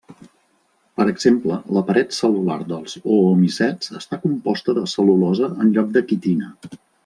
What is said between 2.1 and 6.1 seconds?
cel·lular dels oomicets està composta de cel·lulosa en lloc de